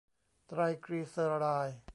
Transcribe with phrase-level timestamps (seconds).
[0.47, 1.81] ไตรกรีเซอไรด์